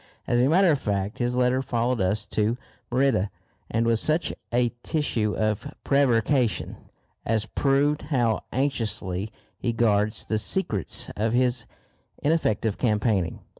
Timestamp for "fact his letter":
0.79-1.61